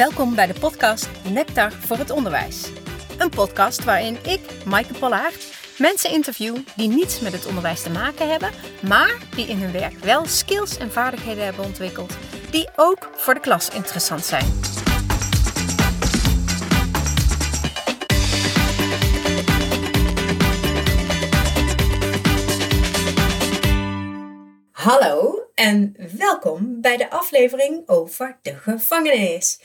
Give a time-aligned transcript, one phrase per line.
[0.00, 2.70] Welkom bij de podcast Nectar voor het Onderwijs.
[3.18, 8.30] Een podcast waarin ik, Maaike Pollaert, mensen interview die niets met het onderwijs te maken
[8.30, 8.50] hebben,
[8.88, 12.16] maar die in hun werk wel skills en vaardigheden hebben ontwikkeld
[12.50, 14.46] die ook voor de klas interessant zijn.
[24.70, 29.58] Hallo en welkom bij de aflevering over de gevangenis.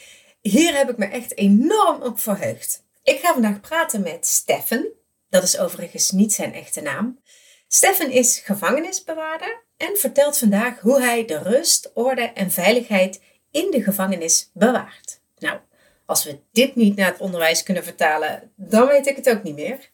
[0.50, 2.84] Hier heb ik me echt enorm op verheugd.
[3.04, 4.92] Ik ga vandaag praten met Steffen.
[5.30, 7.20] Dat is overigens niet zijn echte naam.
[7.68, 13.22] Steffen is gevangenisbewaarder en vertelt vandaag hoe hij de rust, orde en veiligheid
[13.52, 15.20] in de gevangenis bewaart.
[15.38, 15.60] Nou,
[16.06, 19.56] als we dit niet naar het onderwijs kunnen vertalen, dan weet ik het ook niet
[19.56, 19.92] meer.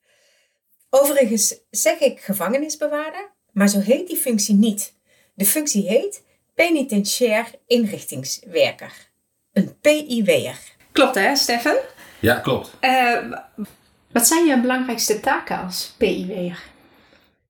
[0.90, 4.94] Overigens zeg ik gevangenisbewaarder, maar zo heet die functie niet.
[5.34, 9.11] De functie heet penitentiair inrichtingswerker.
[9.54, 10.58] Een PIW'er.
[10.92, 11.76] Klopt hè, Stefan?
[12.20, 12.78] Ja, klopt.
[12.82, 13.18] Uh,
[14.12, 16.60] wat zijn je belangrijkste taken als PIW'er?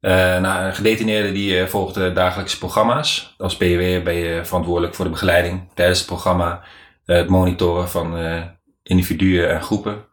[0.02, 3.36] Uh, nou, een gedetineerde die uh, volgt de dagelijkse programma's.
[3.38, 6.64] Als PIW'er ben je verantwoordelijk voor de begeleiding tijdens het programma,
[7.06, 8.18] het monitoren van
[8.84, 10.10] individuen en groepen.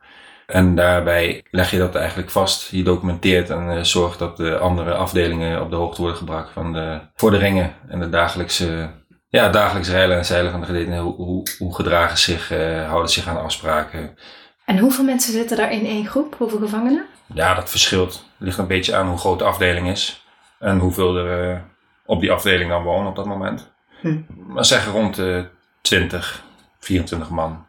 [0.48, 2.70] En daarbij leg je dat eigenlijk vast.
[2.70, 6.72] Je documenteert en uh, zorgt dat de andere afdelingen op de hoogte worden gebracht van
[6.72, 8.90] de vorderingen en de dagelijkse,
[9.28, 11.04] ja, dagelijks reilen en zeilen van de gedetineerden.
[11.04, 14.18] Hoe, hoe, hoe gedragen zich, uh, houden zich aan afspraken.
[14.64, 16.34] En hoeveel mensen zitten daar in één groep?
[16.38, 17.06] Hoeveel gevangenen?
[17.34, 18.12] Ja, dat verschilt.
[18.12, 20.26] Het ligt een beetje aan hoe groot de afdeling is
[20.58, 21.60] en hoeveel er uh,
[22.06, 23.72] op die afdeling dan wonen op dat moment.
[24.00, 24.20] Hm.
[24.46, 25.48] Maar zeggen rond de
[25.80, 26.44] 20,
[26.78, 27.66] 24 man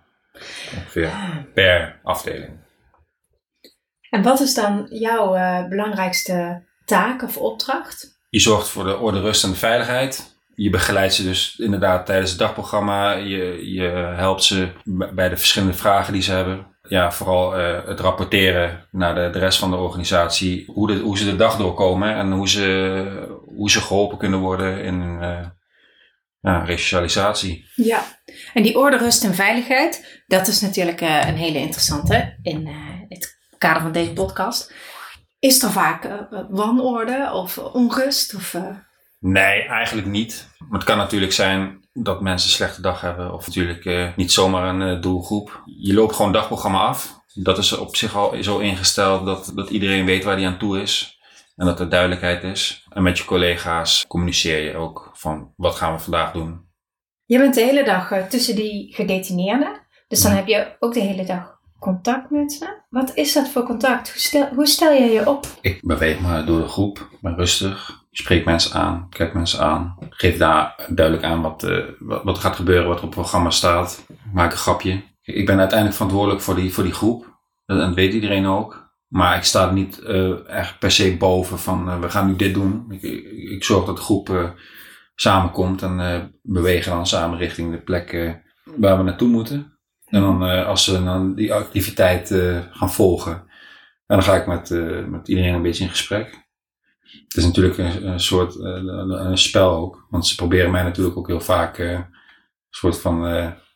[0.76, 1.12] ongeveer
[1.54, 2.68] per afdeling.
[4.10, 8.18] En wat is dan jouw uh, belangrijkste taak of opdracht?
[8.30, 10.39] Je zorgt voor de orde, rust en de veiligheid.
[10.62, 13.12] Je begeleidt ze dus inderdaad tijdens het dagprogramma.
[13.12, 14.72] Je, je helpt ze
[15.14, 16.78] bij de verschillende vragen die ze hebben.
[16.82, 20.66] Ja, vooral uh, het rapporteren naar de, de rest van de organisatie.
[20.66, 25.02] Hoe, hoe ze de dag doorkomen en hoe ze, hoe ze geholpen kunnen worden in
[25.22, 25.46] uh,
[26.40, 27.66] ja, resocialisatie.
[27.76, 28.04] Ja,
[28.54, 32.68] en die orde, rust en veiligheid, dat is natuurlijk uh, een hele interessante in
[33.10, 34.74] het kader van deze podcast.
[35.40, 36.08] Is er vaak
[36.50, 38.36] wanorde of onrust?
[38.36, 38.56] Of.
[39.20, 40.50] Nee, eigenlijk niet.
[40.58, 43.34] Maar het kan natuurlijk zijn dat mensen een slechte dag hebben.
[43.34, 45.64] Of natuurlijk uh, niet zomaar een doelgroep.
[45.66, 47.20] Je loopt gewoon een dagprogramma af.
[47.34, 50.82] Dat is op zich al zo ingesteld dat, dat iedereen weet waar hij aan toe
[50.82, 51.20] is.
[51.56, 52.86] En dat er duidelijkheid is.
[52.90, 56.68] En met je collega's communiceer je ook van wat gaan we vandaag doen.
[57.26, 59.82] Je bent de hele dag tussen die gedetineerden.
[60.08, 62.78] Dus dan heb je ook de hele dag contact met ze.
[62.90, 64.12] Wat is dat voor contact?
[64.12, 65.48] Hoe stel, hoe stel je je op?
[65.62, 68.08] Ik beweeg me door de groep, ben rustig.
[68.24, 69.98] Spreek mensen aan, kijk mensen aan.
[70.10, 73.50] Geef daar duidelijk aan wat, uh, wat, wat, gaat gebeuren, wat er op het programma
[73.50, 74.06] staat.
[74.34, 75.02] Maak een grapje.
[75.22, 77.40] Ik ben uiteindelijk verantwoordelijk voor die, voor die groep.
[77.66, 78.88] Dat, dat weet iedereen ook.
[79.08, 82.54] Maar ik sta niet uh, echt per se boven van uh, we gaan nu dit
[82.54, 82.86] doen.
[82.90, 83.02] Ik,
[83.52, 84.56] ik, zorg dat de groep
[85.16, 89.78] samenkomt en bewegen dan samen richting de plek waar we naartoe moeten.
[90.06, 92.28] En dan als ze dan die activiteit
[92.72, 93.34] gaan volgen,
[94.06, 94.70] en dan ga ik met,
[95.10, 96.49] met iedereen een beetje in gesprek.
[97.28, 101.28] Het is natuurlijk een, een soort een spel ook, want ze proberen mij natuurlijk ook
[101.28, 102.06] heel vaak een
[102.70, 103.22] soort van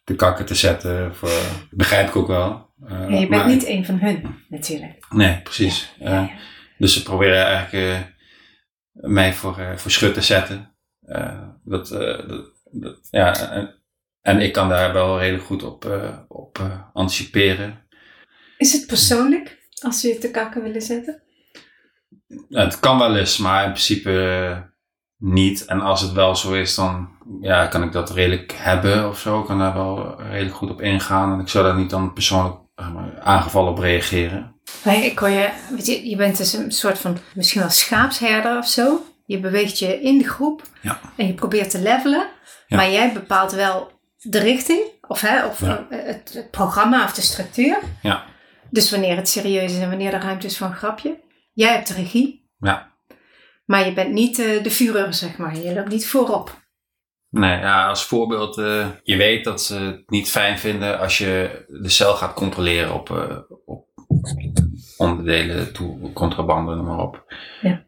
[0.04, 1.16] de kakken te zetten.
[1.16, 2.72] Voor, dat begrijp ik ook wel.
[2.88, 5.06] Ja, je bent niet een van hun, natuurlijk.
[5.10, 5.94] Nee, precies.
[6.00, 6.30] Ja, ja,
[6.78, 8.14] dus ze proberen eigenlijk
[8.92, 10.76] mij voor, voor schut te zetten.
[11.64, 13.34] dat, dat, dat, ja,
[14.24, 17.88] en ik kan daar wel redelijk goed op, uh, op uh, anticiperen.
[18.58, 21.23] Is het persoonlijk als ze je te kakken willen zetten?
[22.50, 24.58] Het kan wel eens, maar in principe uh,
[25.18, 25.66] niet.
[25.66, 27.10] En als het wel zo is, dan
[27.42, 29.40] ja, kan ik dat redelijk hebben of zo.
[29.40, 31.34] Ik kan daar wel redelijk goed op ingaan.
[31.34, 32.56] En ik zou daar niet dan persoonlijk
[33.20, 34.56] aangevallen op reageren.
[34.84, 38.58] Nee, ik hoor je, weet je, je bent dus een soort van misschien wel schaapsherder
[38.58, 39.06] of zo.
[39.26, 41.00] Je beweegt je in de groep ja.
[41.16, 42.28] en je probeert te levelen.
[42.68, 42.78] Ja.
[42.78, 45.86] Maar jij bepaalt wel de richting, of, hè, of ja.
[45.90, 47.78] het, het, programma of de structuur.
[48.02, 48.24] Ja.
[48.70, 51.20] Dus wanneer het serieus is en wanneer er ruimte is voor een grapje.
[51.54, 52.50] Jij hebt de regie.
[52.58, 52.92] Ja.
[53.66, 55.58] Maar je bent niet uh, de vuurder, zeg maar.
[55.58, 56.62] Je loopt niet voorop.
[57.30, 61.66] Nee, ja, als voorbeeld, uh, je weet dat ze het niet fijn vinden als je
[61.68, 63.88] de cel gaat controleren op, uh, op
[64.98, 67.34] onderdelen, toe, contrabanden, noem maar op.
[67.62, 67.86] Ja.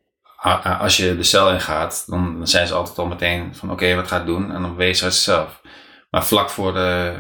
[0.80, 3.96] Als je de cel ingaat, dan, dan zijn ze altijd al meteen van oké, okay,
[3.96, 4.52] wat gaat het doen?
[4.52, 5.62] En dan wees ze zelf.
[6.10, 7.16] Maar vlak voor de,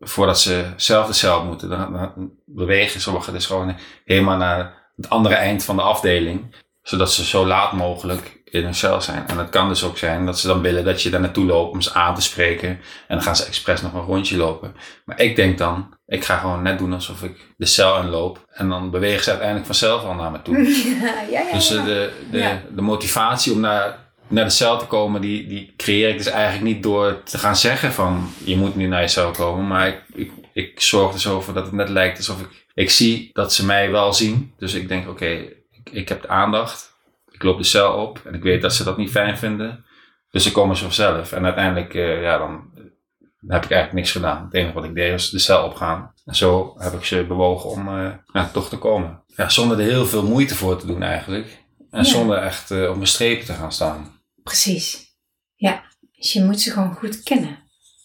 [0.00, 5.10] voordat ze zelf de cel moeten, dan, dan bewegen sommigen dus gewoon helemaal naar het
[5.10, 6.54] andere eind van de afdeling.
[6.82, 9.26] Zodat ze zo laat mogelijk in een cel zijn.
[9.26, 11.72] En het kan dus ook zijn dat ze dan willen dat je daar naartoe loopt
[11.72, 12.68] om ze aan te spreken.
[12.68, 14.74] En dan gaan ze expres nog een rondje lopen.
[15.04, 18.44] Maar ik denk dan, ik ga gewoon net doen alsof ik de cel inloop.
[18.52, 20.58] En dan bewegen ze uiteindelijk vanzelf al naar me toe.
[21.00, 21.52] Ja, ja, ja.
[21.52, 23.98] Dus eh, de, de, de motivatie om naar,
[24.28, 27.56] naar de cel te komen, die, die creëer ik dus eigenlijk niet door te gaan
[27.56, 29.66] zeggen van je moet nu naar je cel komen.
[29.66, 32.90] Maar ik, ik, ik zorg er zo voor dat het net lijkt alsof ik, ik
[32.90, 34.54] zie dat ze mij wel zien.
[34.58, 35.26] Dus ik denk oké,
[35.70, 36.98] ik, ik heb de aandacht.
[37.30, 39.84] Ik loop de cel op en ik weet dat ze dat niet fijn vinden.
[40.30, 41.32] Dus ze komen vanzelf.
[41.32, 42.70] En uiteindelijk, eh, ja, dan,
[43.18, 44.44] dan heb ik eigenlijk niks gedaan.
[44.44, 46.12] Het enige wat ik deed was de cel opgaan.
[46.24, 49.22] En zo heb ik ze bewogen om eh, ja, toch te komen.
[49.26, 51.46] Ja, zonder er heel veel moeite voor te doen eigenlijk.
[51.90, 52.04] En Ja.
[52.04, 54.20] zonder echt eh, op mijn strepen te gaan staan.
[54.42, 55.14] Precies.
[55.54, 55.82] Ja,
[56.16, 57.58] dus je moet ze gewoon goed kennen.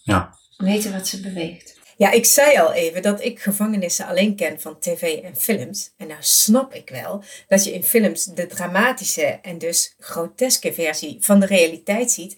[0.03, 0.33] Ja.
[0.57, 1.74] Weten wat ze beweegt.
[1.97, 5.93] Ja, ik zei al even dat ik gevangenissen alleen ken van tv en films.
[5.97, 11.17] En nou snap ik wel dat je in films de dramatische en dus groteske versie
[11.19, 12.35] van de realiteit ziet.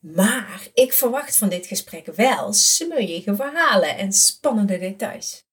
[0.00, 5.46] Maar ik verwacht van dit gesprek wel smeuïge verhalen en spannende details.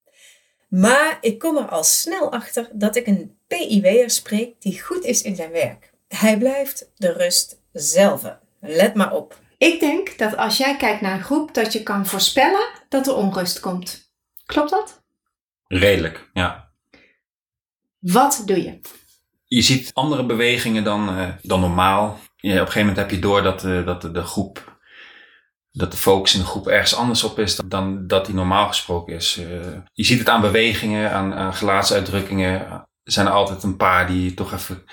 [0.67, 5.21] Maar ik kom er al snel achter dat ik een PIW'er spreek die goed is
[5.21, 5.91] in zijn werk.
[6.07, 8.37] Hij blijft de rust zelf.
[8.59, 9.39] Let maar op.
[9.57, 13.15] Ik denk dat als jij kijkt naar een groep, dat je kan voorspellen dat er
[13.15, 14.13] onrust komt.
[14.45, 15.03] Klopt dat?
[15.67, 16.71] Redelijk, ja.
[17.99, 18.79] Wat doe je?
[19.45, 22.19] Je ziet andere bewegingen dan, eh, dan normaal.
[22.35, 24.77] Ja, op een gegeven moment heb je door dat, eh, dat de, de groep,
[25.71, 29.15] dat de focus in de groep ergens anders op is dan dat die normaal gesproken
[29.15, 29.37] is.
[29.37, 29.45] Eh,
[29.93, 32.61] je ziet het aan bewegingen, aan, aan gelaatsuitdrukkingen.
[33.03, 34.83] Er zijn er altijd een paar die toch even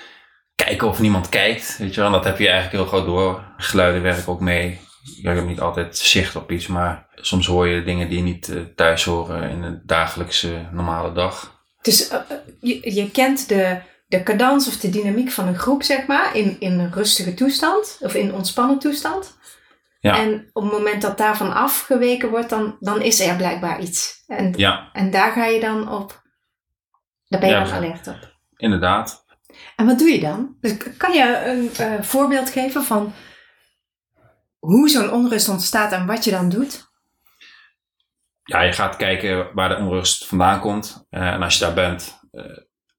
[0.55, 1.77] kijken of niemand kijkt.
[1.77, 2.05] Weet je wel?
[2.05, 3.43] En dat heb je eigenlijk heel groot door.
[3.57, 4.79] Geluiden werken ook mee.
[5.21, 8.49] Ja, ik heb niet altijd zicht op iets, maar soms hoor je dingen die niet
[8.49, 11.61] eh, thuis horen in de dagelijkse normale dag.
[11.81, 13.77] Dus eh, eh, je, je kent de,
[14.07, 17.97] de cadans of de dynamiek van een groep, zeg maar, in, in een rustige toestand
[17.99, 19.37] of in een ontspannen toestand.
[19.99, 20.17] Ja.
[20.17, 24.23] En op het moment dat daarvan afgeweken wordt, dan, dan is er blijkbaar iets.
[24.27, 26.21] En, Ja, en daar ga je dan op.
[27.27, 28.33] Daar ben je Ja, dan alert op.
[28.57, 29.22] inderdaad.
[29.75, 30.55] En wat doe je dan?
[30.61, 33.13] Dus kan je een eh, voorbeeld geven van
[34.59, 36.91] hoe zo'n onrust ontstaat en wat je dan doet?
[38.43, 41.05] ja, je gaat kijken waar de onrust vandaan komt.
[41.09, 42.43] Eh, en als je daar bent eh,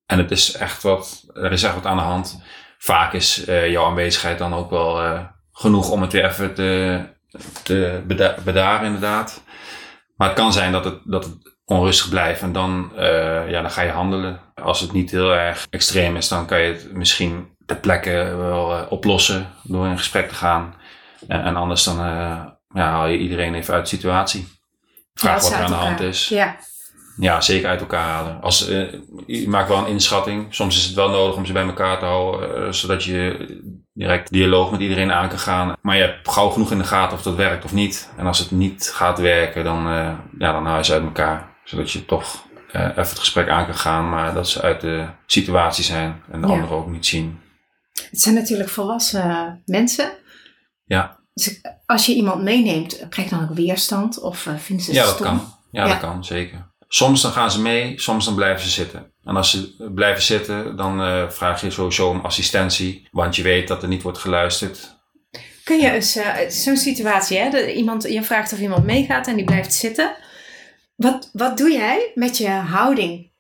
[0.06, 2.42] en het is echt wat, er is echt wat aan de hand.
[2.78, 7.00] Vaak is jouw aanwezigheid dan ook wel genoeg om het weer even te,
[7.62, 9.42] te beda- bedaren, inderdaad.
[10.16, 13.70] Maar het kan zijn dat het, dat het onrustig blijft en dan, eh, ja, dan
[13.70, 14.40] ga je handelen.
[14.54, 18.72] Als het niet heel erg extreem is, dan kan je het misschien ter plekke wel
[18.72, 20.74] eh, oplossen door in gesprek te gaan.
[21.28, 24.48] En, en anders dan eh, ja, haal je iedereen even uit de situatie.
[25.14, 26.28] Vraag Ja, wat er aan de hand is.
[26.28, 26.56] Ja,
[27.16, 28.42] Ja, zeker uit elkaar halen.
[28.42, 28.66] Als,
[29.26, 30.54] je maakt wel een inschatting.
[30.54, 33.46] Soms is het wel nodig om ze bij elkaar te houden, zodat je
[33.92, 35.76] direct dialoog met iedereen aan kan gaan.
[35.82, 38.10] Maar je hebt gauw genoeg in de gaten of dat werkt of niet.
[38.16, 39.84] En als het niet gaat werken, dan,
[40.38, 41.53] ja, dan haal je ze uit elkaar.
[41.64, 45.06] Zodat je toch eh, even het gesprek aan kan gaan, maar dat ze uit de
[45.26, 46.52] situatie zijn en de Ja.
[46.52, 47.40] anderen ook niet zien.
[48.10, 50.12] het zijn natuurlijk volwassen mensen.
[50.84, 54.90] Ja, Dus als je iemand meeneemt, krijg je dan ook weerstand of uh, vinden ze
[54.90, 55.26] het ja dat stom?
[55.26, 55.54] kan.
[55.70, 55.88] Ja, Ja.
[55.88, 56.72] dat kan, zeker.
[56.88, 59.12] Soms dan gaan ze mee, soms dan blijven ze zitten.
[59.24, 63.08] En als ze blijven zitten, dan eh, vraag je sowieso om assistentie.
[63.10, 64.96] Want je weet dat er niet wordt geluisterd.
[65.64, 66.18] Kun je eens,
[66.62, 67.50] zo'n situatie, hè?
[67.50, 70.16] dat iemand, je vraagt of iemand meegaat en die blijft zitten.
[70.96, 73.32] Wat, wat doe jij met je houding?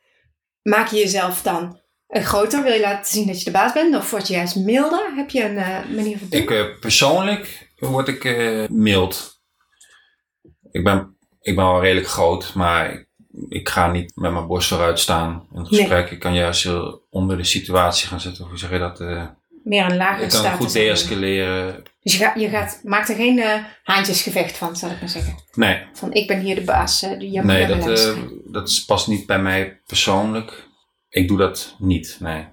[0.62, 2.62] Maak je jezelf dan eh, groter?
[2.62, 3.96] Wil je laten zien dat je de baas bent?
[3.96, 5.14] Of word je juist milder?
[5.14, 6.40] Heb je een eh, manier van doen?
[6.40, 8.24] Ik eh, persoonlijk word ik
[8.70, 9.42] mild.
[10.70, 13.08] Ik ben, ik ben wel redelijk groot, maar ik,
[13.48, 15.80] ik ga niet met mijn borst vooruit staan in het Nee.
[15.80, 16.10] gesprek.
[16.10, 18.44] Ik kan juist heel onder de situatie gaan zitten.
[18.44, 18.98] Hoe zeg je dat?
[19.64, 21.82] Meer een lagere ik kan goed deescaleren.
[22.04, 25.34] Dus je, gaat, je gaat, maakt er geen eh, haantjesgevecht van, zal ik maar zeggen.
[25.54, 27.00] Nee, Van ik ben hier de baas.
[27.00, 30.68] die- moet nee dat, eh, dat past niet bij mij persoonlijk.
[31.08, 32.44] Ik doe dat niet, nee.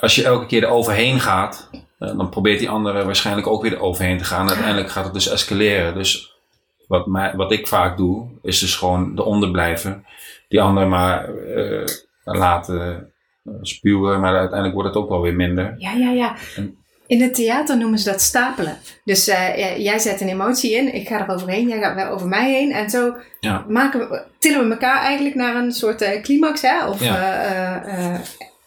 [0.00, 3.80] Als je elke keer er overheen gaat, dan probeert die andere waarschijnlijk ook weer er
[3.80, 4.48] overheen te gaan.
[4.48, 5.94] Uiteindelijk gaat het dus escaleren.
[5.94, 6.34] Dus
[6.86, 10.06] wat, mij, wat ik vaak doe, is dus gewoon eronder blijven.
[10.48, 11.28] Die andere maar
[12.24, 13.12] laten
[13.62, 15.74] spuwen, maar uiteindelijk wordt het ook wel weer minder.
[15.78, 16.36] Ja, ja, ja.
[16.56, 16.78] En-
[17.10, 18.78] In het theater noemen ze dat stapelen.
[19.04, 22.26] Dus eh, jij zet een emotie in, ik ga er overheen, jij gaat weer over
[22.28, 22.72] mij heen.
[22.72, 23.64] En zo Ja.
[23.68, 26.86] maken we, tillen we elkaar eigenlijk naar een soort eh, climax, hè?
[26.86, 27.42] Of Ja.
[27.84, 28.20] eh,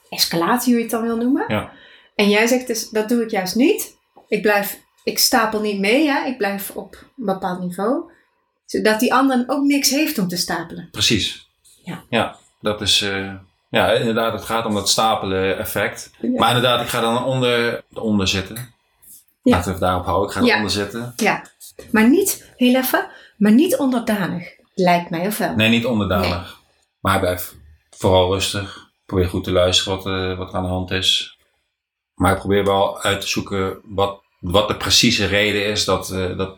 [0.09, 1.45] escalatie, hoe je het dan wil noemen.
[1.47, 1.71] Ja.
[2.15, 3.95] En jij zegt dus, dat doe ik juist niet.
[4.27, 6.25] Ik blijf, ik stapel niet mee, hè?
[6.27, 8.11] ik blijf op een bepaald niveau.
[8.65, 10.87] Zodat die ander ook niks heeft om te stapelen.
[10.91, 11.49] Precies.
[11.83, 12.03] Ja.
[12.09, 13.01] Ja, dat is...
[13.73, 16.11] ja, inderdaad, het gaat om dat stapelen effect.
[16.35, 18.55] Maar inderdaad, ik ga dan onder, onder zitten.
[19.43, 19.51] Ja.
[19.51, 20.27] Laten we het daarop houden.
[20.29, 20.47] Ik ga Ja.
[20.51, 21.13] eronder zetten.
[21.15, 21.41] Ja.
[21.91, 24.47] Maar niet, heel even, maar niet onderdanig.
[24.75, 25.55] Lijkt mij of wel?
[25.55, 26.57] Nee, niet onderdanig.
[26.99, 27.53] Maar blijf
[27.89, 28.91] vooral rustig.
[29.05, 31.37] Probeer goed te luisteren wat, eh, wat er aan de hand is.
[32.13, 36.37] Maar ik probeer wel uit te zoeken wat, wat de precieze reden is dat, eh,
[36.37, 36.57] dat,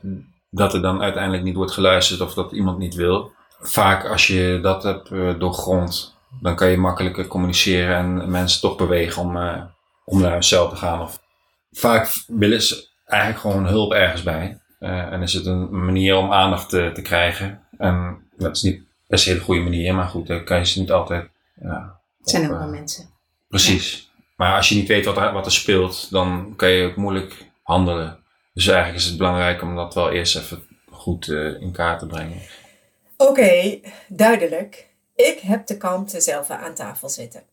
[0.49, 3.31] dat er dan uiteindelijk niet wordt geluisterd of dat iemand niet wil.
[3.59, 8.77] Vaak als je dat hebt eh, doorgrond, dan kan je makkelijker communiceren en mensen toch
[8.77, 9.63] bewegen om, eh,
[10.05, 11.01] om naar hunzelf te gaan.
[11.01, 11.19] Of,
[11.71, 14.59] vaak willen ze eigenlijk gewoon hulp ergens bij.
[14.79, 17.61] Eh, en is het een manier om aandacht te, te krijgen.
[17.77, 20.79] En dat is niet per se de goede manier, maar goed, daar kan je ze
[20.79, 21.29] niet altijd.
[21.61, 23.09] Ja, Het zijn ook eh, wel mensen.
[23.47, 24.11] Precies.
[24.35, 27.51] Maar als je niet weet wat er, wat er speelt, dan kan je ook moeilijk
[27.63, 28.19] handelen.
[28.53, 32.07] Dus eigenlijk is het belangrijk om dat wel eerst even goed eh, in kaart te
[32.07, 32.41] brengen.
[33.17, 34.89] Oké, duidelijk.
[35.15, 37.43] Ik heb de kanten zelf aan tafel zitten.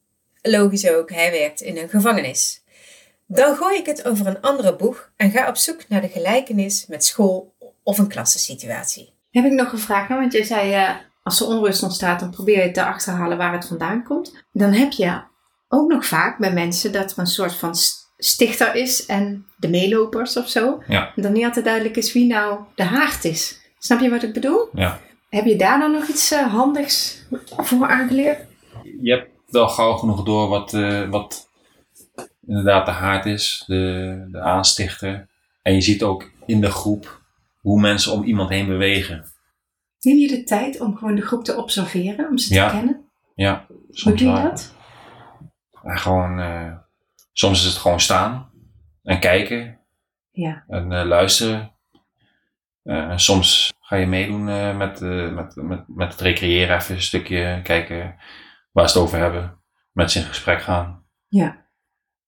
[0.42, 2.62] Logisch ook, hij werkt in een gevangenis.
[3.26, 6.86] Dan gooi ik het over een andere boeg en ga op zoek naar de gelijkenis
[6.86, 9.12] met school of een klassensituatie.
[9.30, 10.90] Heb ik nog een vraag, want je zei eh,
[11.22, 14.44] als er onrust ontstaat, dan probeer je te achterhalen waar het vandaan komt.
[14.52, 15.22] Dan heb je
[15.68, 19.68] ook nog vaak bij mensen dat er een soort van st- stichter is en de
[19.68, 20.82] meelopers of zo.
[20.88, 21.12] Ja.
[21.16, 23.60] En dan niet altijd duidelijk is wie nou de haard is.
[23.78, 24.68] Snap je wat ik bedoel?
[24.72, 25.00] Ja.
[25.32, 28.46] Heb je daar dan nog iets eh, handigs voor aangeleerd?
[29.00, 31.48] Je hebt wel gauw genoeg door wat, eh, wat
[32.46, 35.28] inderdaad de haard is, de, de aanstichter.
[35.62, 37.20] En je ziet ook in de groep
[37.60, 39.24] hoe mensen om iemand heen bewegen.
[40.00, 42.68] Neem je de tijd om gewoon de groep te observeren, om ze Ja.
[42.68, 43.04] te kennen?
[43.34, 43.66] Ja,
[44.02, 44.74] Hoe doe je dat?
[45.82, 46.72] En gewoon, eh,
[47.32, 48.50] soms is het gewoon staan
[49.02, 49.78] en kijken
[50.30, 50.64] Ja.
[50.68, 51.71] en luisteren.
[52.82, 57.02] En soms ga je meedoen eh, met, eh, met, met, met het recreëren, even een
[57.02, 58.16] stukje kijken
[58.72, 59.60] waar ze het over hebben.
[59.92, 61.04] Met ze in gesprek gaan.
[61.28, 61.66] Ja.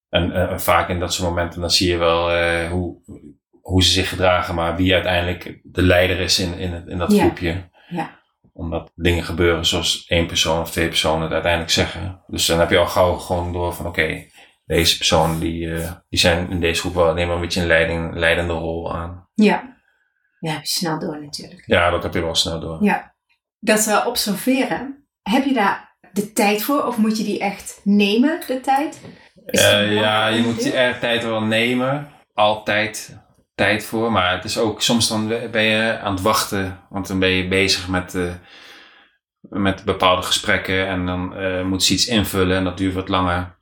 [0.09, 2.31] En vaak in dat soort momenten, dan zie je wel
[2.69, 2.97] hoe,
[3.61, 7.13] hoe ze zich gedragen, maar wie uiteindelijk de leider is in, in, het- in dat
[7.13, 7.21] Ja.
[7.21, 7.69] groepje.
[7.89, 8.21] Ja.
[8.53, 12.23] Omdat dingen gebeuren zoals één persoon of twee personen het uiteindelijk zeggen.
[12.27, 14.27] Dus dan heb je al gauw gewoon door van oké,
[14.65, 15.69] deze personen die,
[16.09, 19.29] die zijn in deze groep wel nemen een beetje een leiding, leidende rol aan.
[19.35, 19.74] Ja.
[20.45, 21.63] Ja, heb je snel door natuurlijk.
[21.67, 22.79] Ja, dat heb je wel snel door.
[22.83, 23.15] Ja.
[23.59, 28.41] Dat we observeren, heb je daar de tijd voor of moet je die echt nemen,
[28.47, 29.01] de tijd?
[29.47, 32.09] Eh, ja, je moet er tijd wel nemen.
[32.35, 33.19] Altijd
[33.55, 34.13] tijd voor.
[34.13, 36.81] Maar het is ook, soms dan ben je aan het wachten.
[36.89, 38.35] Want dan ben je bezig met, eh,
[39.41, 40.87] met bepaalde gesprekken.
[40.87, 43.57] En dan eh, moet ze iets invullen en dat duurt wat langer.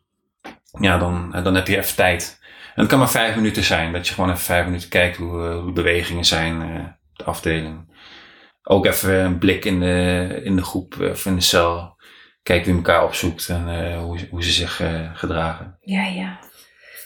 [0.80, 2.40] Ja, dan, dan heb je even tijd.
[2.74, 3.92] En het kan maar vijf minuten zijn.
[3.92, 6.62] Dat je gewoon even vijf minuten kijkt hoe, eh, hoe de bewegingen zijn.
[6.62, 7.90] eh, de afdeling.
[8.62, 11.96] Ook even een blik in de, in de groep of in de cel.
[12.42, 15.76] Kijk wie elkaar opzoekt en eh, hoe, hoe ze zich eh, gedragen.
[15.80, 16.40] Ja, ja.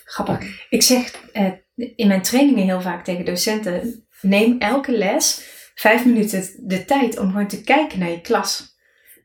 [0.05, 0.67] Grappig.
[0.69, 5.45] Ik zeg eh, in mijn trainingen heel vaak tegen docenten: neem elke les
[5.75, 8.77] vijf minuten de tijd om gewoon te kijken naar je klas.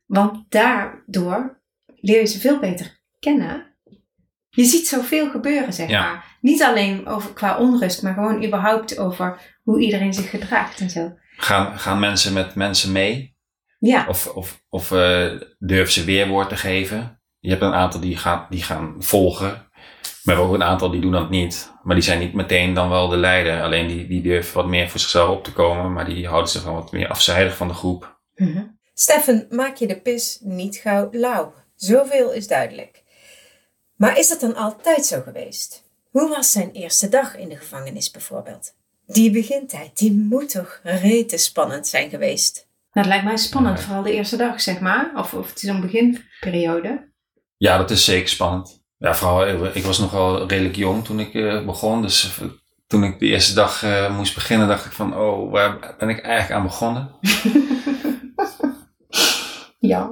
[0.05, 3.70] Want daardoor leer je ze veel beter kennen.
[4.53, 6.01] Je ziet zoveel gebeuren, zeg Ja.
[6.01, 6.37] maar.
[6.41, 11.13] Niet alleen over, qua onrust, maar gewoon überhaupt over hoe iedereen zich gedraagt en zo.
[11.37, 13.35] Gaan, gaan mensen met mensen mee?
[13.79, 17.21] Ja, Of, of, of eh, durven ze weerwoord te geven?
[17.39, 19.49] Je hebt een aantal die gaan, die gaan volgen.
[19.49, 19.65] Maar
[20.23, 21.71] we hebben ook een aantal die doen dat niet.
[21.83, 23.61] Maar die zijn niet meteen dan wel de leider.
[23.61, 25.93] Alleen die, die durven wat meer voor zichzelf op te komen.
[25.93, 28.19] Maar die houden zich wel wat meer afzijdig van de groep.
[28.93, 31.53] Steffen, maak je de pis niet gauw lauw.
[31.75, 33.00] Zoveel is duidelijk.
[34.01, 35.83] Maar is dat dan altijd zo geweest?
[36.11, 38.73] Hoe was zijn eerste dag in de gevangenis bijvoorbeeld?
[39.07, 42.55] Die begintijd, die moet toch rete spannend zijn geweest?
[42.55, 43.83] Nou, dat lijkt mij spannend, Ja.
[43.85, 45.11] vooral de eerste dag, zeg maar.
[45.15, 47.11] Of, of zo'n beginperiode.
[47.57, 48.81] Ja, dat is zeker spannend.
[48.97, 52.01] Ja, vooral, ik- ik was nogal redelijk jong toen ik eh, begon.
[52.01, 52.47] Dus eh,
[52.87, 56.19] toen ik de eerste dag eh, moest beginnen, dacht ik van, oh, waar ben ik
[56.21, 57.11] eigenlijk aan begonnen?
[59.79, 60.09] Ja.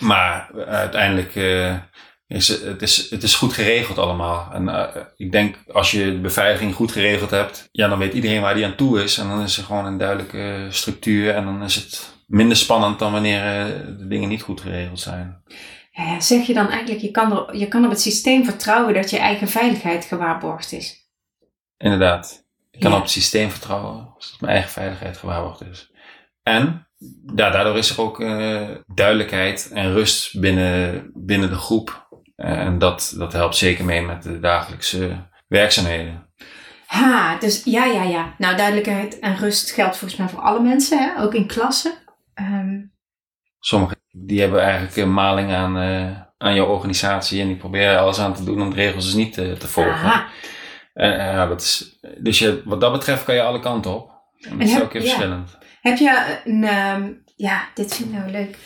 [0.00, 1.76] Maar eh, uiteindelijk eh,
[2.36, 4.52] is het, is, het is goed geregeld allemaal.
[4.52, 8.40] En eh, ik denk als je de beveiliging goed geregeld hebt, ja, dan weet iedereen
[8.40, 9.18] waar die aan toe is.
[9.18, 11.34] En dan is er gewoon een duidelijke structuur.
[11.34, 13.66] En dan is het minder spannend dan wanneer eh,
[13.98, 15.42] de dingen niet goed geregeld zijn.
[15.90, 19.10] Ja, zeg je dan eigenlijk, je kan, er, je kan op het systeem vertrouwen dat
[19.10, 21.08] je eigen veiligheid gewaarborgd is.
[21.76, 22.44] Inderdaad.
[22.70, 22.96] Ik kan Ja.
[22.96, 25.90] op het systeem vertrouwen als mijn eigen veiligheid gewaarborgd is.
[26.42, 26.88] En
[27.36, 32.08] ja, daardoor is er ook eh, duidelijkheid en rust binnen, binnen de groep.
[32.40, 36.28] Eh, en dat, dat helpt zeker mee met de dagelijkse werkzaamheden.
[36.86, 38.34] Ha, dus ja, ja, ja.
[38.38, 41.22] Nou, duidelijkheid en rust geldt volgens mij voor alle mensen, hè?
[41.22, 41.92] ook in klassen.
[42.34, 42.80] Ehm,
[43.58, 48.18] Sommigen die hebben eigenlijk een maling aan, eh, aan jouw organisatie en die proberen alles
[48.18, 50.24] aan te doen om de regels dus niet te, te volgen.
[50.94, 54.08] eh, ja, dat is, dus je, wat dat betreft kan je alle kanten op.
[54.10, 55.08] En dat En is heb- ook heel ja.
[55.08, 55.58] verschillend.
[55.80, 58.56] Heb je een, ehm, ja, dit vind ik nou leuk.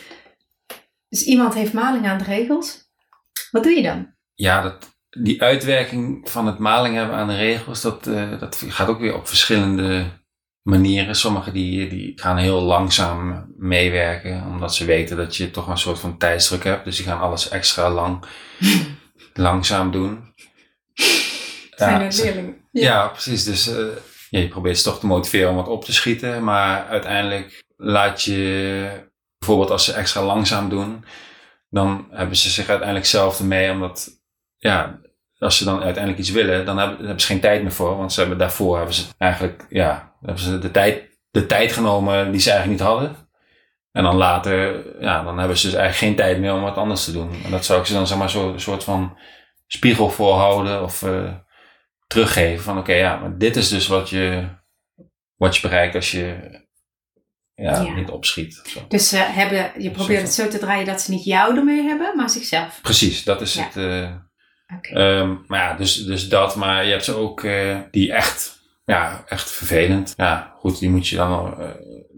[1.08, 2.82] Dus iemand heeft maling aan de regels.
[3.54, 4.14] Wat doe je dan?
[4.34, 8.88] Ja, dat, die uitwerking van het maling hebben aan de regels, dat, eh, dat gaat
[8.88, 10.04] ook weer op verschillende
[10.62, 11.14] manieren.
[11.14, 15.98] Sommigen die, die gaan heel langzaam meewerken, omdat ze weten dat je toch een soort
[15.98, 16.84] van tijdsdruk hebt.
[16.84, 18.24] Dus die gaan alles extra lang,
[19.48, 20.34] langzaam doen.
[21.76, 22.56] Zijn Ja, er leerlingen?
[22.70, 23.44] Ja, precies.
[23.44, 23.86] Dus eh,
[24.30, 26.44] ja, je probeert ze toch te motiveren om wat op te schieten.
[26.44, 28.88] Maar uiteindelijk laat je,
[29.38, 31.04] bijvoorbeeld als ze extra langzaam doen,
[31.74, 33.70] dan hebben ze zich uiteindelijk zelf ermee.
[33.70, 34.08] Omdat,
[34.56, 35.00] ja,
[35.38, 37.96] als ze dan uiteindelijk iets willen, dan hebben, ze geen tijd meer voor.
[37.96, 42.32] Want ze hebben daarvoor hebben ze eigenlijk, ja, hebben ze de tijd, de tijd genomen
[42.32, 43.16] die ze eigenlijk niet hadden.
[43.92, 47.04] En dan later, ja, dan hebben ze dus eigenlijk geen tijd meer om wat anders
[47.04, 47.30] te doen.
[47.44, 49.18] En dat zou ik ze dan zeg maar zo een soort van
[49.66, 51.34] spiegel voorhouden of eh,
[52.06, 54.48] teruggeven van oké, ja, maar dit is dus wat je,
[55.36, 56.36] wat je bereikt als je
[57.54, 57.94] ja, Ja.
[57.94, 58.60] niet opschiet.
[58.64, 58.80] of zo.
[58.88, 62.16] Dus ze hebben, je probeert het zo te draaien dat ze niet jou ermee hebben,
[62.16, 62.78] maar zichzelf.
[62.82, 63.62] Precies, dat is Ja.
[63.62, 63.76] het.
[63.76, 64.10] eh.
[64.92, 66.56] Ehm, maar ja, dus, dus dat.
[66.56, 70.14] Maar je hebt ze ook eh, die echt, ja, echt vervelend.
[70.16, 71.68] Ja, goed, die moet je dan eh,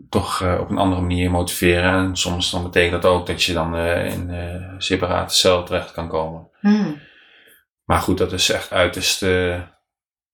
[0.09, 1.93] toch op een andere manier motiveren.
[1.93, 6.09] En soms dan betekent dat ook dat je dan in eh separate cel terecht kan
[6.09, 6.49] komen.
[6.61, 7.00] Hmm.
[7.85, 9.21] Maar goed, dat is echt uiterst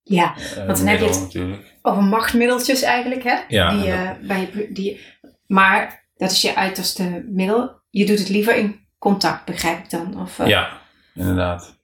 [0.02, 1.74] Ja, eh, Want dan heb je het- natuurlijk.
[1.82, 3.38] over machtmiddeltjes eigenlijk, hè?
[3.48, 5.00] Ja, die, eh, bij je, die,
[5.46, 7.80] maar dat is je uiterste middel.
[7.90, 10.20] Je doet het liever in contact, begrijp ik dan?
[10.20, 10.80] Of, eh, Ja,
[11.14, 11.80] inderdaad.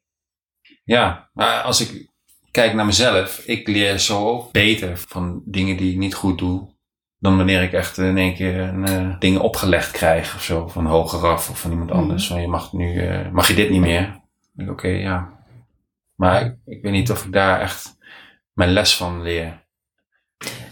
[0.85, 2.09] Ja, maar als ik
[2.51, 6.77] kijk naar mezelf, ik leer zo ook beter van dingen die ik niet goed doe.
[7.19, 10.87] Dan wanneer ik echt in één keer een, eh, dingen opgelegd krijg of zo, van
[10.87, 11.99] hogeraf of van iemand Mhm.
[11.99, 12.27] anders.
[12.27, 14.01] Van je mag nu, eh, mag je dit niet meer?
[14.03, 14.21] Dan
[14.53, 15.37] denk ik, oké, ja.
[16.15, 17.97] Maar ik, ik weet niet of ik daar echt
[18.59, 19.67] mijn les van leer.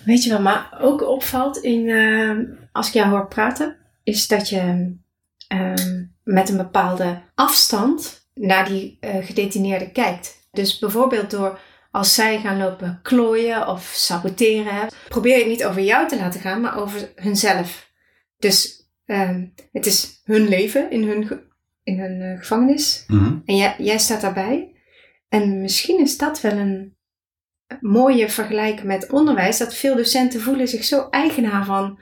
[0.04, 2.38] Weet je wat me ook opvalt in, eh,
[2.72, 4.94] als ik jou hoor praten, is dat je
[5.48, 10.48] ehm, met een bepaalde afstand naar die eh, gedetineerde kijkt.
[10.50, 11.58] Dus bijvoorbeeld door
[11.90, 16.40] als zij gaan lopen klooien of saboteren, probeer je het niet over jou te laten
[16.40, 17.90] gaan, maar over hunzelf.
[18.38, 21.40] Dus ehm, het is hun leven in hun,
[21.82, 23.04] in hun eh, gevangenis
[23.44, 24.74] en jij, jij staat daarbij.
[25.28, 26.95] En misschien is dat wel een
[27.80, 29.58] mooie vergelijk met onderwijs.
[29.58, 32.00] Dat veel docenten voelen zich zo eigenaar van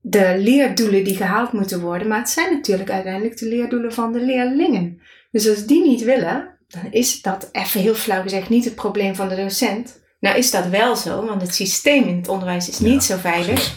[0.00, 2.08] de leerdoelen die gehaald moeten worden.
[2.08, 5.00] Maar het zijn natuurlijk uiteindelijk de leerdoelen van de leerlingen.
[5.30, 9.14] Dus als die niet willen, dan is dat even heel flauw gezegd niet het probleem
[9.14, 10.02] van de docent.
[10.20, 13.74] Nou is dat wel zo, want het systeem in het onderwijs is niet zo veilig.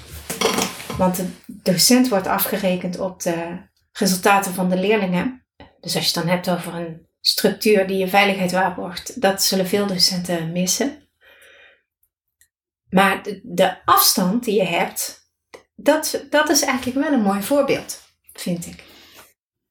[0.98, 3.58] Want de docent wordt afgerekend op de
[3.92, 5.46] resultaten van de leerlingen.
[5.80, 9.68] Dus als je het dan hebt over een structuur die je veiligheid waarborgt, dat zullen
[9.68, 11.08] veel docenten missen.
[12.90, 15.32] Maar de, afstand die je hebt,
[15.76, 18.02] dat, dat is eigenlijk wel een mooi voorbeeld,
[18.34, 18.84] vind ik.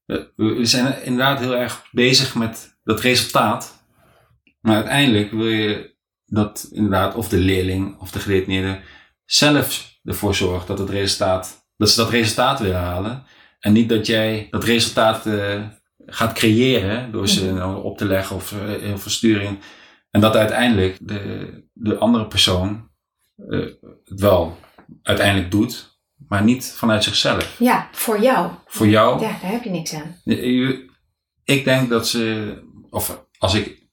[0.04, 3.84] We we zijn inderdaad heel erg bezig met dat resultaat.
[4.60, 8.80] Maar uiteindelijk wil je dat inderdaad of de leerling of de gedetineerde
[9.24, 13.24] zelf ervoor zorgt dat, het resultaat, dat ze dat resultaat willen halen.
[13.58, 15.62] En niet dat jij dat resultaat eh,
[16.06, 19.58] gaat creëren door ze nou op te leggen of heel veel sturing.
[20.10, 22.88] En dat uiteindelijk de, de andere persoon
[23.48, 23.60] eh,
[24.04, 24.58] het wel
[25.02, 27.56] uiteindelijk doet, maar niet vanuit zichzelf.
[27.58, 28.50] Ja, voor jou.
[28.66, 30.16] Voor jou Ja, daar heb je niks aan.
[31.44, 32.54] Ik denk dat ze,
[32.90, 33.84] of als ik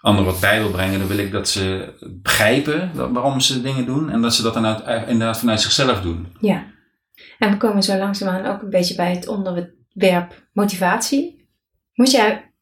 [0.00, 4.10] anderen wat bij wil brengen, dan wil ik dat ze begrijpen waarom ze dingen doen
[4.10, 6.36] en dat ze dat dan uit, inderdaad vanuit zichzelf doen.
[6.40, 6.66] Ja.
[7.38, 9.28] En we komen zo langzaamaan ook een beetje bij het
[9.98, 11.48] onderwerp motivatie.
[11.92, 12.52] Moet jij,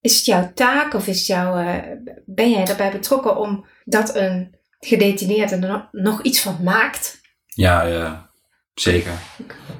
[0.00, 4.56] is het jouw taak of is jouw, eh, ben jij daarbij betrokken om dat een
[4.78, 7.20] gedetineerde er nog, iets van maakt?
[7.46, 8.30] Ja, ja
[8.74, 9.12] zeker.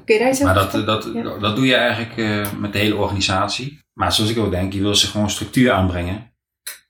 [0.05, 1.37] Kun je daar iets Maar dat, dat, Ja.
[1.37, 3.83] dat doe je eigenlijk eh, met de hele organisatie.
[3.93, 6.33] Maar zoals ik ook denk, je wil ze gewoon structuur aanbrengen.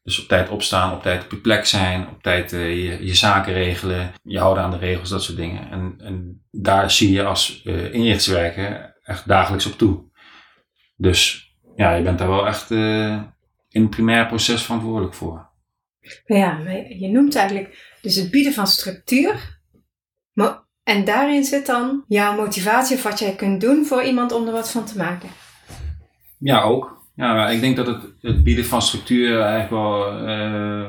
[0.04, 3.16] Dus op tijd opstaan, op tijd op je plek zijn, op tijd eh, je, je
[3.16, 5.72] zaken regelen, je houden aan de regels, dat soort dingen.
[5.72, 10.04] En, en daar zie je als eh inrichtswerker echt dagelijks op toe.
[10.96, 13.22] Dus ja, je bent daar wel echt eh,
[13.70, 15.50] in het primair proces verantwoordelijk voor.
[16.26, 19.60] Ja, je noemt eigenlijk dus het bieden van structuur.
[20.34, 24.46] Maar, en daarin zit dan jouw motivatie of wat jij kunt doen voor iemand om
[24.48, 25.30] er wat van te maken.
[26.40, 27.04] Ja, ook.
[27.16, 30.88] Ja, ik denk dat het, het bieden van structuur eigenlijk wel eh,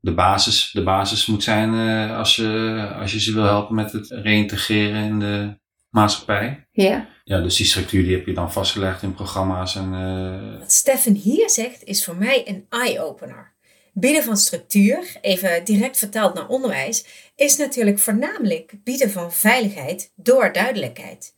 [0.00, 3.92] de, basis, de basis moet zijn eh, als, je, als je ze wil helpen met
[3.92, 5.58] het reïntegreren in de
[5.90, 6.66] maatschappij.
[6.72, 7.08] Ja.
[7.24, 11.12] Ja, dus die structuur die heb je dan vastgelegd in programma's en eh, Wat Stefan
[11.12, 13.52] hier zegt is voor mij een eye-opener.
[13.92, 17.04] Bieden van structuur, even direct vertaald naar onderwijs,
[17.36, 21.34] is natuurlijk voornamelijk bieden van veiligheid door duidelijkheid.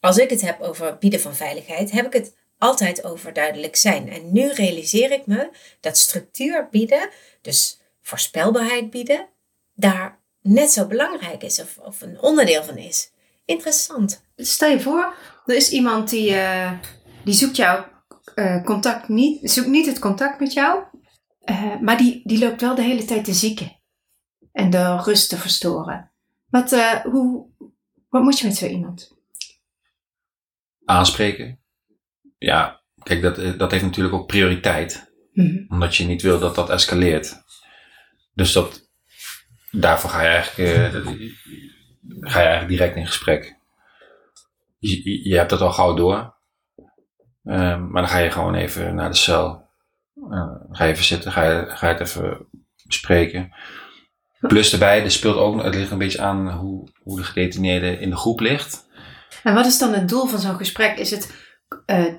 [0.00, 4.10] Als ik het heb over bieden van veiligheid, heb ik het altijd over duidelijk zijn.
[4.10, 7.08] En nu realiseer ik me dat structuur bieden,
[7.40, 9.28] dus voorspelbaarheid bieden,
[9.74, 13.10] daar net zo belangrijk is of, of een onderdeel van is.
[13.46, 14.24] Interessant.
[14.36, 16.72] Stel je voor, er is iemand die, uh,
[17.24, 17.84] die zoekt jou
[18.34, 20.84] uh, contact niet, zoekt niet het contact met jou,
[21.44, 23.80] uh, maar die, die loopt wel de hele tijd te zieken
[24.52, 26.12] en de rust te verstoren.
[26.46, 26.70] Wat,
[27.02, 27.46] hoe,
[28.08, 29.14] wat moet je met zo iemand?
[30.84, 31.60] Aanspreken.
[32.38, 35.12] Ja, kijk, dat, dat heeft natuurlijk ook prioriteit.
[35.32, 35.64] Mhm.
[35.68, 37.42] Omdat je niet wil dat dat escaleert.
[38.34, 38.90] Dus dat,
[39.70, 41.18] daarvoor ga je eigenlijk,
[42.08, 43.56] ga je eigenlijk direct in gesprek.
[44.78, 46.34] Je, je hebt het al gauw door.
[47.44, 49.64] Um, maar dan ga je gewoon even naar de cel.
[50.30, 52.48] Uh, ga je even zitten, ga je, ga je het even
[52.86, 53.54] bespreken.
[54.40, 58.10] Plus erbij, er speelt ook, het ligt een beetje aan hoe, hoe de gedetineerde in
[58.10, 58.86] de groep ligt.
[59.42, 60.98] En wat is dan het doel van zo'n gesprek?
[60.98, 61.34] Is het,
[61.86, 62.14] uh,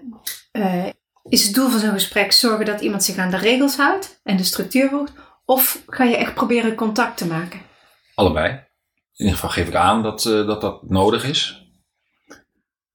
[0.51, 0.87] uh,
[1.23, 4.37] is het doel van zo'n gesprek zorgen dat iemand zich aan de regels houdt en
[4.37, 5.11] de structuur volgt?
[5.45, 7.61] Of ga je echt proberen contact te maken?
[8.15, 8.66] Allebei.
[9.17, 11.67] In ieder geval geef ik aan dat dat, dat nodig is.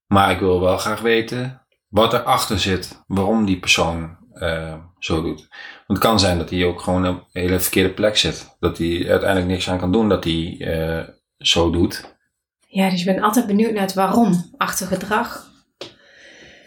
[0.07, 5.49] Maar ik wil wel graag weten wat erachter zit, waarom die persoon uh, zo doet.
[5.87, 8.57] Want het kan zijn dat hij ook gewoon op een hele verkeerde plek zit.
[8.59, 11.09] Dat hij uiteindelijk niks aan kan doen dat hij uh,
[11.39, 12.17] zo doet.
[12.67, 15.51] Ja, dus je bent altijd benieuwd naar het waarom achter gedrag.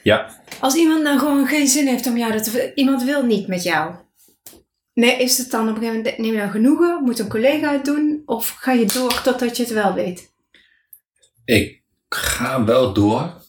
[0.04, 0.30] Ja.
[0.60, 3.96] Als iemand nou gewoon geen zin heeft om jou, dat iemand wil niet met jou.
[4.96, 7.04] Nee, is het dan op een gegeven moment, neem je dan genoegen?
[7.04, 8.22] Moet een collega het doen?
[8.26, 10.34] Of ga je door totdat je het wel weet?
[11.46, 13.44] Ik ga wel door.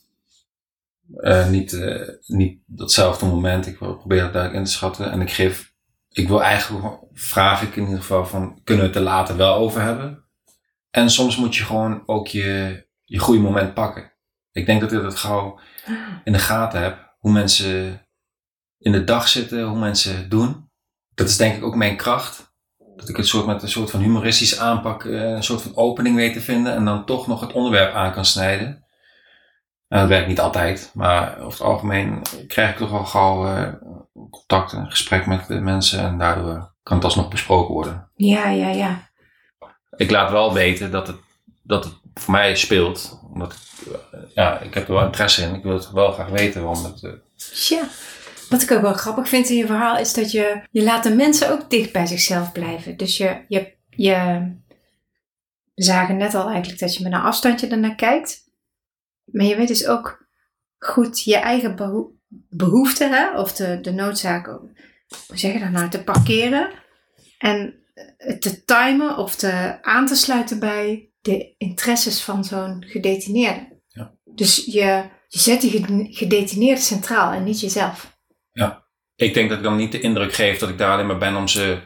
[1.15, 3.67] Uh, niet, uh, niet datzelfde moment.
[3.67, 5.11] Ik probeer het duidelijk in te schatten.
[5.11, 5.75] En ik geef,
[6.09, 9.55] ik wil eigenlijk, vraag ik in ieder geval van, kunnen we het er later wel
[9.55, 10.25] over hebben?
[10.91, 14.13] En soms moet je gewoon ook je, je goede moment pakken.
[14.53, 15.61] Ik denk dat ik dat gauw
[16.25, 17.15] in de gaten heb.
[17.19, 18.07] Hoe mensen
[18.79, 20.66] in de dag zitten, hoe mensen doen.
[21.17, 22.55] Dat is denk ik ook mijn kracht.
[22.97, 26.17] Dat ik het soort met een soort van humoristisch aanpak, uh, een soort van opening
[26.17, 26.75] weet te vinden.
[26.75, 28.85] En dan toch nog het onderwerp aan kan snijden.
[29.89, 33.69] Nou, dat werkt niet altijd, maar over het algemeen krijg ik toch wel gauw uh,
[34.31, 38.11] contact en gesprek met de mensen en daardoor kan het alsnog besproken worden.
[38.17, 39.11] Ja, ja, ja.
[39.97, 41.17] Ik laat wel weten dat het,
[41.63, 43.59] dat het voor mij speelt, omdat ik,
[44.35, 45.55] ja, ik heb er wel interesse in.
[45.55, 47.03] Ik wil het wel graag weten waarom het...
[47.03, 47.13] Uh...
[47.69, 47.89] Ja.
[48.49, 51.15] Wat ik ook wel grappig vind in je verhaal is dat je, je laat de
[51.15, 52.97] mensen ook dicht bij zichzelf blijven.
[52.97, 54.15] Dus je, je, je
[55.75, 58.45] we zagen net al eigenlijk dat je met een afstandje ernaar kijkt.
[59.25, 60.27] Maar je weet dus ook
[60.79, 62.15] goed je eigen beho
[62.49, 63.41] behoeften, hè?
[63.41, 66.71] of de, de noodzaak, hoe zeg je dat nou, te parkeren.
[67.39, 67.75] En
[68.39, 73.81] te timen of te aan te sluiten bij de interesses van zo'n gedetineerde.
[73.89, 74.15] Ja.
[74.25, 78.16] Dus je, je zet die gedetineerde centraal en niet jezelf.
[78.57, 81.19] Ja, ik denk dat ik dan niet de indruk geef dat ik daar alleen maar
[81.19, 81.79] ben om ze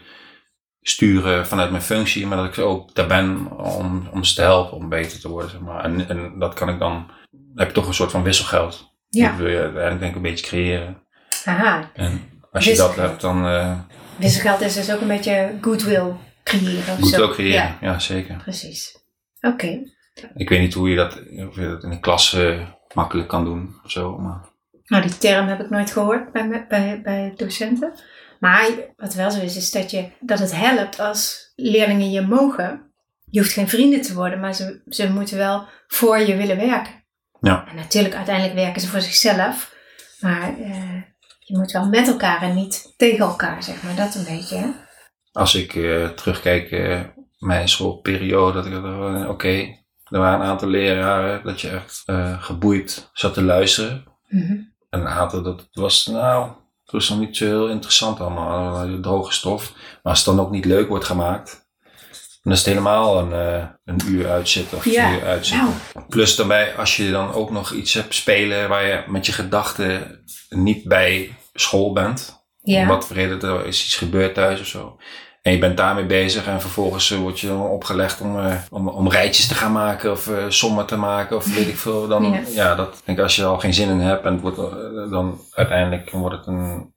[0.81, 4.77] sturen vanuit mijn functie, maar dat ik ook daar ben om, om ze te helpen
[4.77, 5.51] om beter te worden.
[5.51, 5.85] Zeg maar.
[5.85, 7.11] en, en dat kan ik dan
[7.55, 8.95] heb je toch een soort van wisselgeld.
[9.09, 9.29] Ja.
[9.29, 11.03] Dat wil je eigenlijk denk ik een beetje creëren.
[11.45, 11.91] Aha.
[11.95, 13.47] En als je dat hebt, dan...
[13.47, 13.79] Uh,
[14.17, 16.13] wisselgeld is dus ook een beetje goodwill
[16.45, 16.97] creëren.
[16.97, 18.37] Goodwill creëren, ja, ja zeker.
[18.37, 18.99] Precies.
[19.41, 19.55] Oké.
[19.55, 19.95] Okay.
[20.35, 21.15] Ik weet niet hoe je dat,
[21.49, 24.19] of je dat in de klas uh, makkelijk kan doen of zo.
[24.19, 24.50] Maar...
[24.91, 27.93] Nou, die term heb ik nooit gehoord bij, bij, bij docenten.
[28.41, 32.93] Maar wat wel zo is, is dat, je, dat het helpt als leerlingen je mogen.
[33.31, 37.05] Je hoeft geen vrienden te worden, maar ze, ze moeten wel voor je willen werken.
[37.41, 37.67] Ja.
[37.69, 39.75] En natuurlijk, uiteindelijk werken ze voor zichzelf.
[40.21, 41.03] Maar uh,
[41.39, 43.95] je moet wel met elkaar en niet tegen elkaar, zeg maar.
[43.97, 44.67] Dat een beetje, hè?
[45.33, 47.01] Als ik uh, terugkijk, uh,
[47.39, 52.03] mijn schoolperiode, dat ik oké, okay, er waren een aantal leraren dat je echt
[52.41, 54.05] geboeid zat te luisteren.
[54.29, 54.70] Mm -hmm.
[54.91, 56.49] En een aantal, dat was, nou,
[56.83, 59.73] het was nog niet zo heel interessant allemaal, droge stof.
[59.75, 61.69] Maar als het dan ook niet leuk wordt gemaakt,
[62.43, 65.07] dan is het helemaal een, uh, een uur uitzitten of ja.
[65.07, 65.75] twee uur uitzitten.
[65.95, 66.07] Nou.
[66.09, 70.25] Plus daarbij, als je dan ook nog iets hebt spelen waar je met je gedachten
[70.49, 72.45] niet bij school bent.
[72.63, 72.81] Ja.
[72.81, 74.99] Om wat voor reden er is iets gebeurd thuis of zo.
[75.43, 78.89] En je bent daarmee bezig en vervolgens uh, word je dan opgelegd om, uh, om,
[78.89, 82.09] om rijtjes te gaan maken of uh, sommen te maken of weet ik veel.
[82.09, 82.43] Dan, Ja.
[82.47, 82.75] ja.
[82.75, 84.57] dat denk ik als je er al geen zin in hebt en het wordt,
[85.11, 86.95] dan uiteindelijk wordt het een...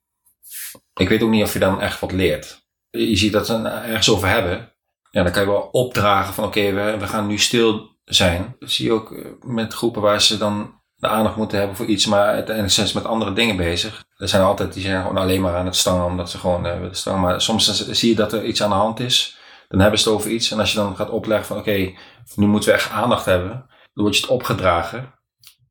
[0.94, 2.66] Ik weet ook niet of je dan echt wat leert.
[2.90, 4.72] Je ziet dat ze ergens over hebben.
[5.12, 8.56] Ja, dan kan je wel opdragen van oké, okay, we, we gaan nu stil zijn.
[8.60, 12.06] Dat zie je ook met groepen waar ze dan de aandacht moeten hebben voor iets,
[12.06, 14.06] maar uiteindelijk zijn ze met andere dingen bezig.
[14.18, 16.80] Er zijn altijd die zijn gewoon alleen maar aan het stangen omdat ze gewoon uh,
[16.80, 17.22] willen stangen.
[17.22, 19.38] Maar soms zie je dat er iets aan de hand is.
[19.68, 20.52] Dan hebben ze het over iets.
[20.52, 21.92] En als je dan gaat opleggen van oké,
[22.36, 23.50] nu moeten we echt aandacht hebben.
[23.94, 25.14] Dan word je het opgedragen.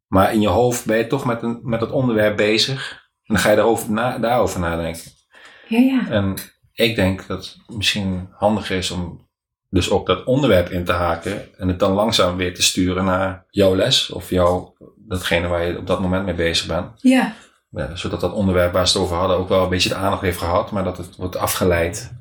[0.06, 2.90] Maar in je hoofd ben je toch met, een, met het onderwerp bezig.
[3.22, 5.12] En dan ga je daarover, na, daarover nadenken.
[5.68, 6.08] Ja, ja.
[6.08, 6.36] En
[6.72, 9.30] ik denk dat het misschien handiger is om
[9.72, 11.58] dus ook dat onderwerp in te haken.
[11.58, 14.10] En het dan langzaam weer te sturen naar jouw les.
[14.10, 14.74] Of jouw,
[15.12, 16.86] datgene waar je op dat moment mee bezig bent.
[16.96, 17.32] Ja.
[17.70, 20.22] Ja, zodat dat onderwerp waar ze het over hadden ook wel een beetje de aandacht
[20.22, 20.70] heeft gehad.
[20.70, 22.12] Maar dat het wordt afgeleid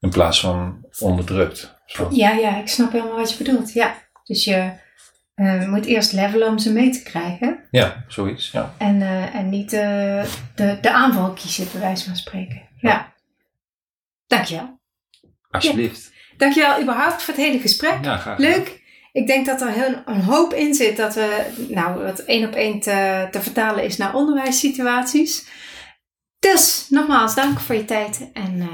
[0.00, 1.74] in plaats van onderdrukt.
[1.86, 2.08] Zo.
[2.10, 3.72] Ja, ja, ik snap helemaal wat je bedoelt.
[3.72, 4.72] Ja, dus je
[5.36, 7.58] uh, moet eerst levelen om ze mee te krijgen.
[7.70, 8.50] Ja, zoiets.
[8.50, 8.74] Ja.
[8.78, 12.62] En, uh, en niet uh, de, de aanval kiezen, bij wijze van spreken.
[12.76, 12.90] Ja.
[12.90, 13.12] ja.
[14.26, 14.80] Dankjewel.
[15.50, 16.10] Alsjeblieft.
[16.12, 16.36] Ja.
[16.36, 18.04] Dankjewel überhaupt voor het hele gesprek.
[18.04, 18.38] Ja, graag.
[18.38, 18.79] Leuk.
[19.12, 22.54] Ik denk dat er heel, een hoop in zit dat we, nou, wat één op
[22.54, 25.46] één te, te vertalen is naar onderwijssituaties.
[26.38, 28.68] Dus, nogmaals, dank voor je tijd en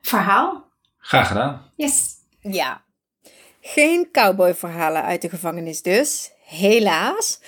[0.00, 0.70] verhaal.
[0.98, 1.72] Graag gedaan.
[1.76, 2.04] Yes.
[2.40, 2.84] Ja.
[3.60, 7.40] Geen cowboyverhalen uit de gevangenis dus, helaas.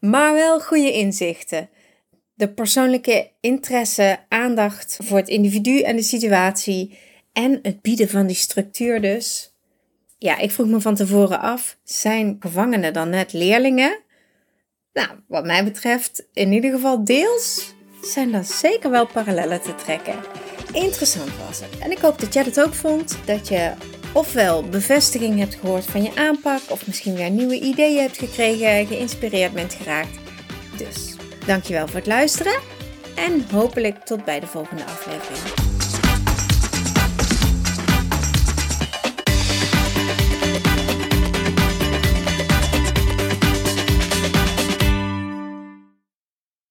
[0.00, 1.70] Maar wel goede inzichten.
[2.34, 6.98] De persoonlijke interesse, aandacht voor het individu en de situatie.
[7.32, 9.51] En het bieden van die structuur dus.
[10.22, 13.98] Ja, ik vroeg me van tevoren af, zijn gevangenen dan net leerlingen?
[14.92, 20.14] Nou, wat mij betreft, in ieder geval deels, zijn er zeker wel parallellen te trekken.
[20.72, 21.78] Interessant was het.
[21.78, 23.18] En ik hoop dat jij het ook vond.
[23.24, 23.72] Dat je
[24.14, 29.52] ofwel bevestiging hebt gehoord van je aanpak, of misschien weer nieuwe ideeën hebt gekregen, geïnspireerd
[29.52, 30.18] bent geraakt.
[30.76, 32.60] Dus dankjewel voor het luisteren
[33.16, 35.71] en hopelijk tot bij de volgende aflevering.